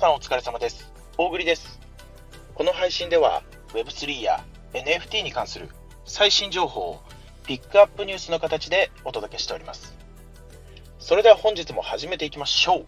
[0.00, 0.90] さんお疲れ様です。
[1.18, 1.78] 大栗です。
[2.54, 3.42] この配信では
[3.74, 4.42] Web3 や
[4.72, 5.68] NFT に関する
[6.06, 7.02] 最新情報を
[7.44, 9.94] ピックアップニュースの形でお届けしております。
[10.98, 12.86] それでは本日も始めていきましょ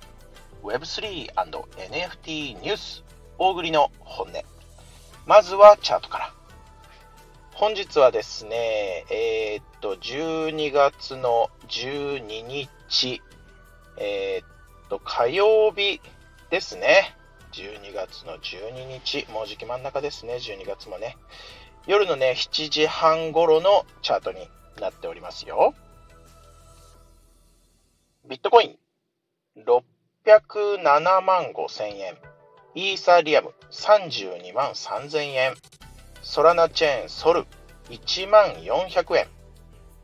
[0.63, 0.67] う。
[0.67, 3.05] Web3&NFT ニュース
[3.37, 4.43] 大栗の本音。
[5.27, 6.33] まずはチャートから。
[7.53, 13.21] 本日はですね、えー、っと、12月の12日、
[13.99, 14.45] えー、
[14.87, 16.01] っと、火曜日
[16.53, 17.17] ですね。
[17.53, 21.17] 12月の12日、もうじき真ん中ですね、12月もね。
[21.87, 24.47] 夜のね、7時半頃のチャートに
[24.79, 25.73] なっておりますよ。
[28.29, 28.77] ビットコイン、
[29.65, 32.19] 607万5千円。
[32.75, 35.55] イーサリアム、32万3千円。
[36.21, 37.47] ソラナチェーン、ソル、
[37.89, 39.27] 1万400円。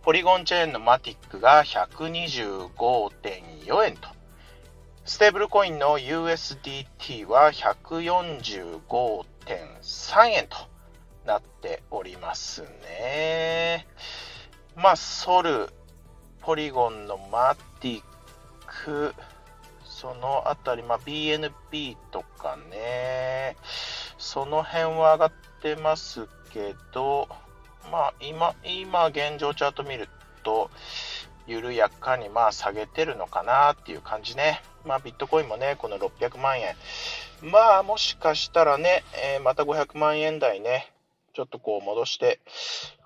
[0.01, 4.17] ポリゴンチェーンのマティックが125.4円と。
[5.09, 10.59] ステーブルコインの USDT は145.3円と
[11.25, 13.87] なっておりますね。
[14.77, 15.71] まあ、ソル、
[16.43, 18.03] ポリゴンのマティッ
[18.85, 19.15] ク、
[19.83, 23.57] そのあたり、まあ、BNB とかね、
[24.19, 27.31] その辺は上がってますけど、
[27.91, 30.07] まあ、今、今現状チャート見る
[30.43, 30.71] と、
[31.49, 34.61] 緩やかにまあ下げてるのかなっていう感じね。
[34.85, 36.77] まあ、ビットコインもね、この600万円。
[37.43, 39.03] まあ、もしかしたらね、
[39.35, 40.93] えー、また500万円台ね、
[41.33, 42.41] ちょっとこう戻して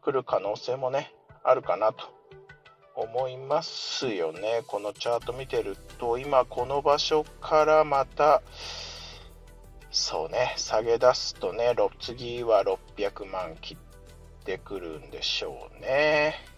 [0.03, 1.13] くる可能性もね、
[1.45, 2.05] あるかなと
[2.95, 4.63] 思いますよね。
[4.67, 8.43] このチャート見てると、今この場所からまた、
[9.91, 16.52] そうね、下げ出すとね、次は600万切ってくるんでしょうね。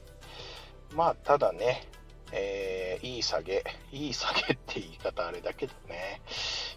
[0.93, 1.89] まあ、ただね、
[2.33, 6.21] えー、いい下げ、いい下げって言い方あれだけどね、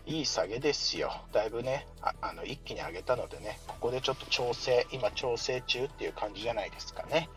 [0.05, 1.11] いい下げですよ。
[1.33, 7.29] だいぶね、ああの一気に上げたのでね、ここでちょっと調整、今調整中っていう感じじゃないですかね。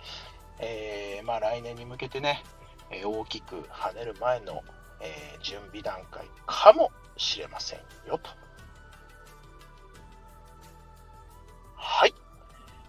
[0.58, 2.42] えー、まあ来年に向けてね、
[2.90, 4.62] え大きく跳ねる前の、
[5.00, 8.30] えー、準備段階かもしれませんよと。
[11.74, 12.14] はい。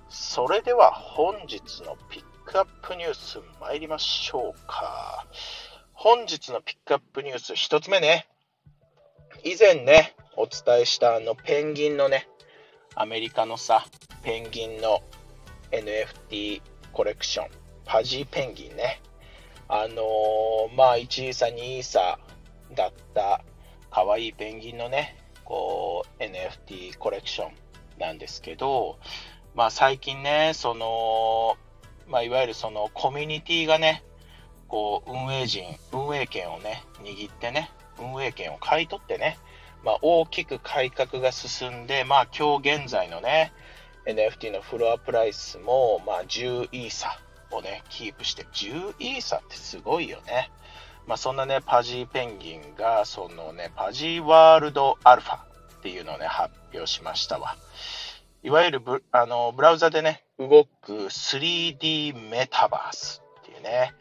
[0.09, 2.31] それでは本日のピック
[2.91, 5.25] プニュース参りましょうか。
[5.94, 8.28] 本日のピックアップニュース1つ目ね。
[9.46, 12.28] 以前ね、お伝えしたあのペンギンのね、
[12.96, 13.85] アメリカのさ、
[14.24, 15.00] ペンギンの
[15.72, 17.47] NFT コレクション、
[17.85, 19.01] パジーペンギンね。
[19.69, 22.19] あのー、まあ、1位差、2位差
[22.75, 23.41] だった
[23.90, 25.16] 可愛いペンギンのね、
[25.46, 27.51] こう、NFT コレクション
[28.00, 29.00] なんですけど、
[29.56, 31.56] まあ、最近ね、その、
[32.07, 34.03] まあ、いわゆるそのコミュニティがね、
[34.67, 39.38] こう、運営陣、運営権をね、握ってね、運営権を買い取ってね、
[39.84, 43.53] まあ、大きく改革が進んで、まあ、今日現在のね、
[44.06, 47.19] NFT のフロアプライスも、まあ、10イーサ
[47.51, 50.51] をね、キープして、10イーサってすごいよね。
[51.07, 55.39] まあ、そんなね、パジーペンギンが、そのね、パジーワールドアルファっ
[55.81, 57.57] ていうのをね、発表しましたわ。
[58.44, 63.94] いわゆるブあのブラウザでね、動く 3D メタバースっていうね、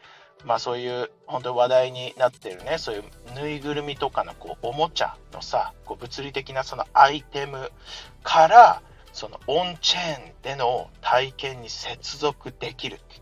[0.45, 7.71] まあそういう本当に話題になってるね、そういうぬいぐるみとかのこうおもちゃのさ、こう物理的なそのアイテム
[8.23, 13.21] から、そのオンチェーンでの体験に接続できるって。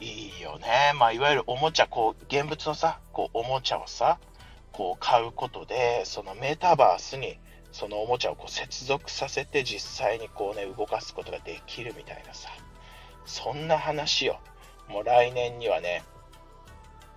[0.00, 0.92] いいよね。
[0.96, 4.18] まあいわゆるおもちゃ、こう現物のさ、こうおもちゃをさ、
[4.72, 7.38] こう買うことで、そのメタバースに
[7.74, 12.48] そのおもちゃをこう接続させて実際にこうね、動かすことができるみたいなさ、
[13.26, 14.36] そんな話を、
[14.88, 16.04] もう来年にはね、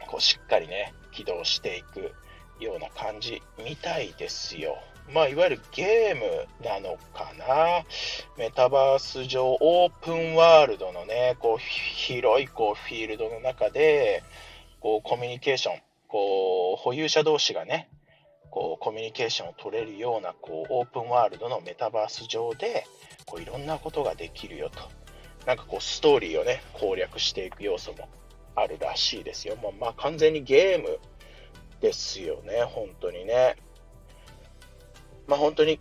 [0.07, 2.11] こうしっかりね、起動していく
[2.59, 4.79] ような感じみたいですよ。
[5.13, 7.85] まあ、いわゆるゲームなのかな。
[8.35, 14.23] メタバース上、オープンワールドのね、こう、広いこうフィールドの中で、
[14.79, 17.89] こう、コミュニケーション、こう、保有者同士がね、
[18.57, 22.87] こうコミュニケーションを取れるようなこうオープンワールドのメタバース上で
[23.27, 24.79] こういろんなことができるよと。
[25.45, 28.09] なんかこうストーリーをね、攻略していく要素も
[28.55, 29.57] あるらしいですよ。
[29.57, 30.97] もうまあ完全にゲーム
[31.81, 33.57] ですよね、本当にね。
[35.27, 35.79] まあ本当に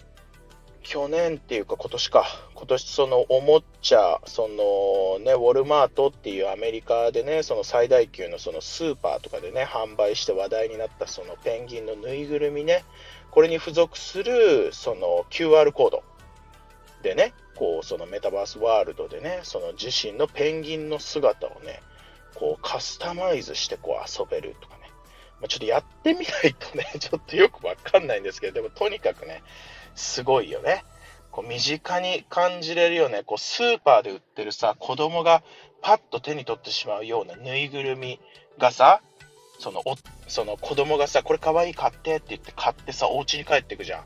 [0.86, 2.24] 去年っていうか今年か、
[2.54, 12.84] 今年そのおもちゃ、そのね、ウォルマートっていうアメリカでね、その最大級のそのスーパーとかでね、販売して話題になったそのペンギンのぬいぐるみね、
[13.32, 16.04] これに付属するその QR コード
[17.02, 21.82] でね、こうそのメタバースワールドでね、その自身のペンギンの姿をね、
[22.36, 24.82] こうカスタマイズしてこう遊べるとかね、
[25.40, 29.42] まあ、ちょっとやってみないとね、 ちょっとよくわかんないんですけど、でもとにかくね、
[29.96, 30.84] すごいよね。
[31.32, 33.22] こう身近に感じれるよね。
[33.24, 35.42] こうスーパーで売ってるさ、子供が
[35.82, 38.20] パッと手に取ってしまうようなぬいぐるみ
[38.58, 39.02] がさ、
[39.58, 39.96] そのお
[40.28, 44.04] その子供がさ、これかわいい買ってって言って買ってさ、お家に帰ってくじゃん。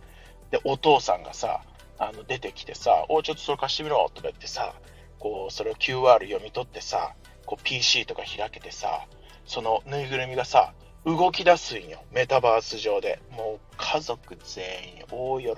[0.50, 1.62] で、お父さんがさ、
[1.98, 4.74] あの出てきてさ、おちょっとそれ貸してみろとか言ってさ、
[5.18, 7.14] こう、それを QR 読み取ってさ、
[7.46, 9.06] こう PC とか開けてさ、
[9.44, 10.72] そのぬいぐるみがさ、
[11.04, 12.02] 動き出すんよ。
[12.12, 13.20] メタバース上で。
[13.30, 14.64] もう家族全
[14.98, 15.56] 員大喜びっ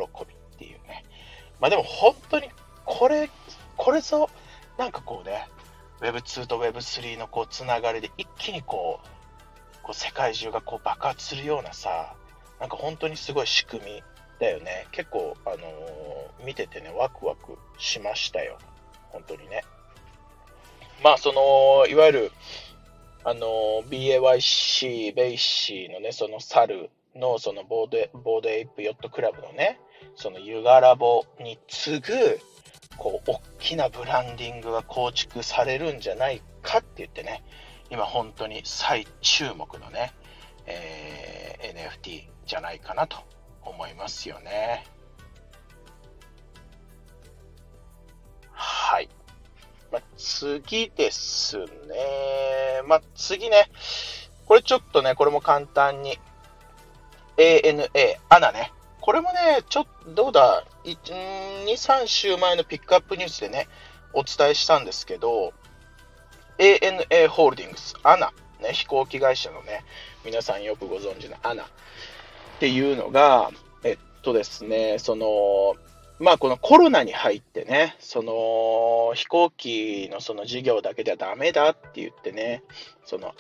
[0.58, 1.04] ていうね。
[1.60, 2.48] まあでも本当に
[2.84, 3.30] これ、
[3.76, 4.30] これぞ、
[4.78, 5.48] なんかこうね、
[6.00, 9.08] Web2 と Web3 のこうつながりで一気にこう、
[9.82, 12.14] こう世界中がこう爆発するようなさ、
[12.60, 14.02] なんか本当にすごい仕組み
[14.38, 14.86] だよね。
[14.92, 18.58] 結構、あのー、見ててね、ワクワクしましたよ。
[19.10, 19.64] 本当にね。
[21.02, 22.32] まあ、その、いわゆる、
[23.24, 29.78] あの、BAYC、ベイシーのね、その猿の、そのボアード、ボアードエイプヨットクラブのね、
[30.16, 32.40] そのユガラボに次ぐ、
[32.96, 37.44] こう、大きなブランディングが構築されるんじゃないかって言ってね、
[37.90, 40.12] 今本当に最注目のね、
[40.66, 43.18] えー、NFT じゃないかなと
[43.62, 44.84] 思いますよね。
[48.50, 49.08] はい。
[49.92, 51.66] まあ、次ですね。
[52.86, 53.70] まあ、次ね。
[54.46, 56.18] これちょっとね、これも簡単に。
[57.36, 57.88] ANA、
[58.28, 58.72] アナね。
[59.00, 63.68] これもね、ちょっと、どうだ、1、2、3週前のピックアップニュースでね、
[64.12, 65.52] お伝えしたんですけど、
[66.58, 69.84] ANA ホールディングス、アナ、ね、飛行機会社のね、
[70.24, 71.66] 皆さんよくご存知のアナっ
[72.60, 73.50] ていうのが、
[73.82, 75.74] えっとですね、その、
[76.18, 82.62] まあ、このコロナに入ってね、その飛行機のその事業だけではダメだって言ってね、
[83.04, 83.34] その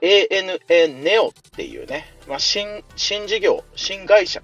[0.00, 4.42] ANA ネオっていうね、まあ、新、新事業、新会社、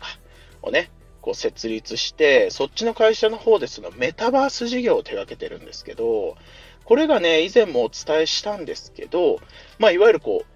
[0.63, 0.91] をね、
[1.21, 6.37] こう設立して、そっちの会社の方でそのメタバース事業を手掛けてるんですけど、
[6.85, 9.39] これがね、以前もお伝えしたんですけど、
[9.79, 10.47] まあ、いわゆるこう、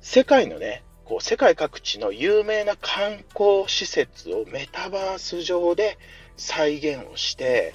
[0.00, 5.98] 世界のね、こう世界各地の有名な観光施設をメタバース上で
[6.36, 7.74] 再現をして、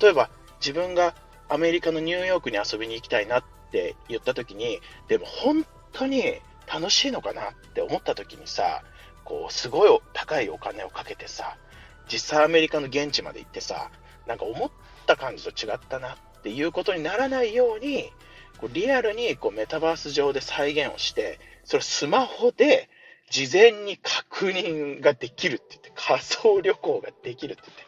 [0.00, 0.30] 例えば
[0.60, 1.14] 自分が
[1.48, 6.40] アメリカのニューヨークに遊びに行きたいなって言った時に、でも本当に
[6.72, 8.82] 楽しいのかなって思った時にさ、
[9.24, 11.56] こうすごい高いお金をかけてさ、
[12.10, 13.90] 実際アメリカの現地まで行ってさ、
[14.26, 14.70] なんか思っ
[15.06, 18.10] た感じと違ったなっていうことにならないように、
[18.58, 22.88] こうリアルにこうメタバース上で再現をして、それスマホで
[23.30, 27.84] 事前に確認ができるって言って、仮想旅行ができるって言って、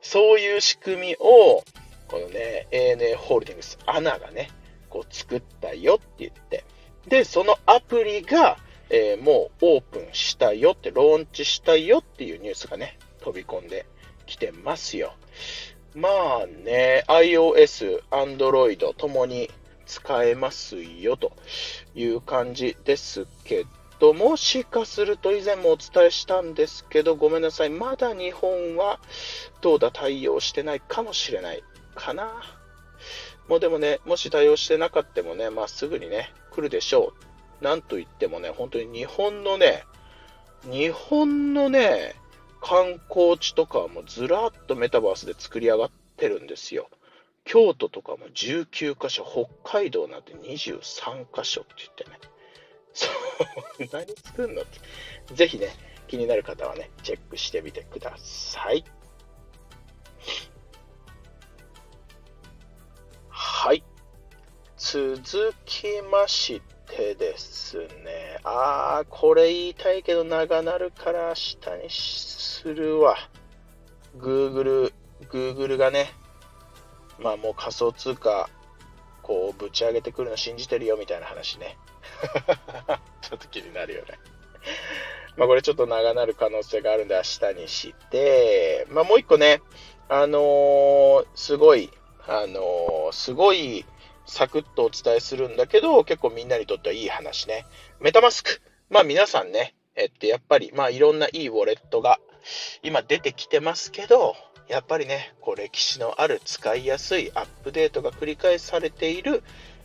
[0.00, 1.64] そういう仕組みを、
[2.08, 4.50] このね、ANA ホールディングス、アナがね、
[4.88, 6.64] こう作ったよって言って、
[7.08, 8.58] で、そのアプリが、
[8.90, 13.86] えー、もうオープンしたよって、ローンチしたよっていうニュースがね、飛び込んで
[14.26, 15.14] きてますよ。
[15.94, 16.08] ま
[16.42, 19.50] あね、iOS、Android ともに
[19.86, 21.32] 使えますよと
[21.94, 23.64] いう感じですけ
[23.98, 27.70] ど、もしかすると以前もお伝えしたんですけど、ごめんなさい。
[27.70, 29.00] まだ日本は
[29.60, 31.62] どうだ対応してないかもしれない
[31.94, 32.42] かな。
[33.48, 37.12] もうでもね、もし対応してなかったもね、まあすぐにね、来るでしょ
[37.60, 37.64] う。
[37.64, 39.84] なんといってもね、本当に日本のね、
[40.64, 42.14] 日本のね、
[42.60, 46.88] 観光地とかはもうずらっとメタバースで作り上がってるんですよ。
[47.44, 52.18] 京都とかも19カ所、北海道なんて23カ所って言ってね。
[52.96, 53.08] そ
[53.78, 55.34] う、何作るのって。
[55.34, 55.68] ぜひね、
[56.08, 58.84] 気になる方はね、チェックしてみてください。
[63.28, 63.84] はい。
[64.78, 68.38] 続きましてですね。
[68.44, 73.16] あー、これ言いたいけど長なるから明日にするわ。
[74.16, 74.92] Google、
[75.28, 76.12] Google がね、
[77.18, 78.48] まあもう仮想通貨、
[79.26, 81.76] こう、ぶち上げてくるの信じてるよみたいな話ね。
[83.22, 84.18] ちょっと気になるよね。
[85.36, 87.22] まあこれちょっと長なる可能性があるんで明
[87.54, 89.62] 日にして、まあもう一個ね、
[90.08, 91.90] あのー、すごい、
[92.28, 93.84] あのー、すごい
[94.26, 97.66] サクッとお伝えするんだけど、結構みんなにとってはいい話ね。
[97.98, 98.62] メタマスク。
[98.90, 102.20] まあ皆さんね、えってやっぱり、まあいろんないいウォレットが
[102.84, 104.36] 今出てきてますけど、
[104.68, 109.44] やっぱりね、こう歴史のある使いやすいアップデートが繰り返されている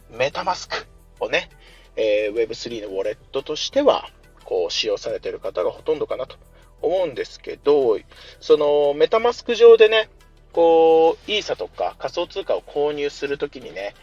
[0.10, 0.88] メタマスク
[1.20, 1.50] をね、
[1.96, 4.10] えー、Web3 のウォレットとしては、
[4.44, 6.38] こう使用されている方がほとんどかなと
[6.82, 8.00] 思うんですけど、
[8.40, 10.10] そのメタマスク上でね、
[10.52, 13.94] こう、イーサとか仮想通貨を購入するときにね、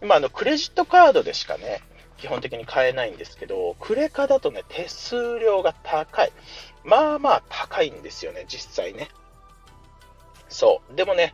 [0.00, 1.82] 今あのクレジットカードでしかね、
[2.18, 6.32] 基本的に買えないんですけど、クレカだとね、手数料が高い。
[6.84, 9.08] まあまあ高いんですよね、実際ね。
[10.50, 10.96] そう。
[10.96, 11.32] でもね、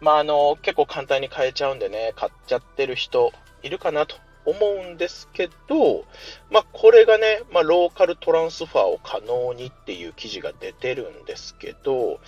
[0.00, 6.04] まああの、結構簡単に買えちゃうんでね、買っちゃってる人いるかなと思うんですけど、
[6.50, 12.20] まあこれがね、まあローカルトランスファーを可能にっていう記事が出てるんですけど、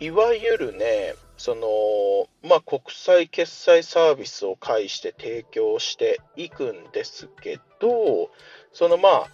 [0.00, 8.30] いわゆるね、その、まあ、国際決済サービスを介して提供していくんですけど、
[8.74, 9.26] そのまあ、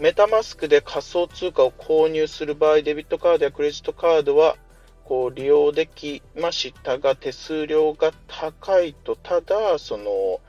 [0.00, 4.56] メタマスクで仮想通貨を購入する場合、デビットカードやクレジットカードは
[5.04, 10.40] こう利用できましたが、手数料が高いと、ただ、その、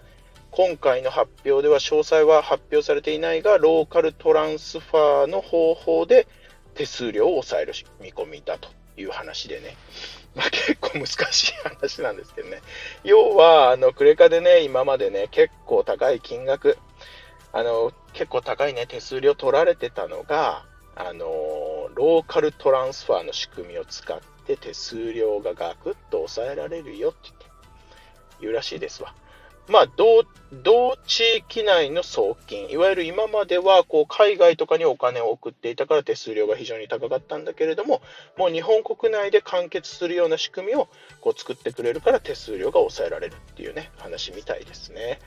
[0.52, 6.28] 今回の発表では詳細は発表されていないが、ローカルトランスファーの方法で
[6.74, 9.76] 手数料を抑える見込みだという話でね、
[10.34, 12.62] まあ、結構難しい話なんですけどね。
[13.04, 16.78] 要は、あの、クレカでね、今までね、結構高い金額、
[17.52, 27.46] あの、結構高いね、手数料取られてたのが、あの、ローカルトランスファーの仕組みを使って手数料がガクッと抑えられるよって言って、
[28.42, 29.14] 言うらしいですわ。
[29.68, 38.04] まあ、同、同地域内の送金、いわゆる今までは、こう、海外とかにお金を送っていたから手数料が非常に高かったんだけれども、
[38.38, 40.88] もう日本国内で完結するような仕組みを、
[41.20, 45.20] こう、作ってくれるから手数料が抑えられるっていうね、話みたいですね。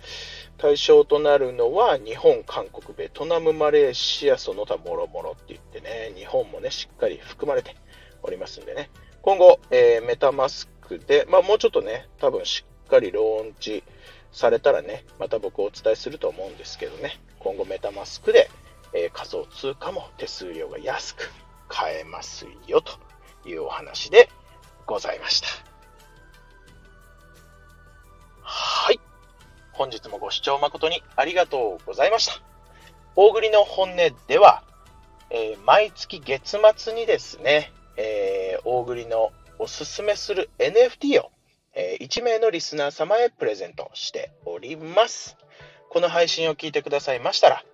[0.56, 7.75] 対象となるのは、日本、韓国、ベトナム、マレーシア、その他もろもろって言ってね、日本もね、しっかり含まれて
[8.22, 8.90] おりますんでね、
[9.28, 13.85] 今後、えー、メタマスクで、まあ、もうちょっとね、多分しっかりローンチ、
[14.32, 18.49] されたらね、また僕お伝えすると思うんですけどね、今後メタマスクで、
[18.94, 21.30] えー、仮想通貨も手数料が安く
[21.68, 22.92] 買えますよと
[23.47, 24.30] いうお話で
[24.87, 25.49] ございました。
[28.40, 29.00] はい。
[29.73, 32.40] 本日もご視聴誠にありがとうございました。
[33.14, 34.62] 大栗の本音では、
[35.28, 41.31] えー、毎月月末にですね、えー、大栗のおすすめする NFT を
[41.81, 45.37] え1名のリスナー様へプレゼントしております。
[45.90, 47.64] この配信を聞いてくださいましたら、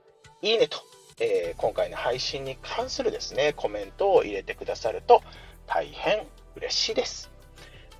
[0.43, 0.79] いいねと、
[1.21, 5.23] えー、今回の配信に関するですね、コメントを入れてくださると
[5.67, 6.27] 大変
[6.57, 7.31] 嬉しいです。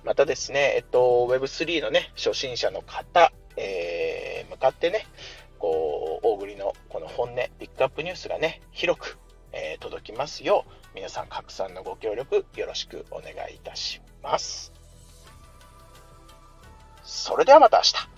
[0.03, 5.07] またですね、えっと、Web3 のね、初心者の方、えー、向かってね、
[5.57, 9.17] こう、大栗のこの本音、ピックアップニュースがね、広く、
[9.53, 14.73] えー、届きますよう、皆さん拡散のご協力よろしくお願いいたします。
[17.03, 18.14] それではまた明日。